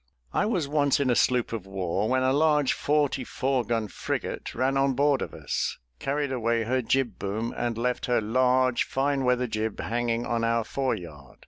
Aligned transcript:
I 0.33 0.47
was 0.47 0.67
once 0.67 0.99
in 0.99 1.11
a 1.11 1.15
sloop 1.15 1.53
of 1.53 1.67
war, 1.67 2.09
when 2.09 2.23
a 2.23 2.33
large 2.33 2.73
forty 2.73 3.23
four 3.23 3.63
gun 3.63 3.87
frigate 3.87 4.55
ran 4.55 4.75
on 4.75 4.93
board 4.93 5.21
of 5.21 5.31
us, 5.31 5.77
carried 5.99 6.31
away 6.31 6.63
her 6.63 6.81
jib 6.81 7.19
boom, 7.19 7.53
and 7.55 7.77
left 7.77 8.07
her 8.07 8.19
large 8.19 8.83
fine 8.83 9.25
weather 9.25 9.45
jib 9.45 9.79
hanging 9.79 10.25
on 10.25 10.43
our 10.43 10.63
foreyard. 10.63 11.37